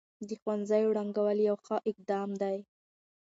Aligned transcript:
د 0.27 0.29
ښوونځيو 0.41 0.95
رنګول 0.97 1.37
يو 1.49 1.55
ښه 1.65 1.77
اقدام 1.89 2.29
دی. 2.41 2.57